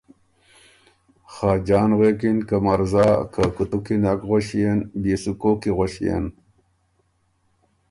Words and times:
خاجان 1.33 1.89
غوېکِن 1.97 2.37
که 2.47 2.57
مرزا 2.65 3.07
که 3.33 3.43
کُوتُو 3.55 3.79
کی 3.85 3.95
نک 4.03 4.19
غؤݭيېن 4.29 4.79
بيې 5.01 5.15
سو 5.23 5.31
کوک 5.41 5.57
کی 5.61 5.71
غؤݭيېن، 5.77 6.25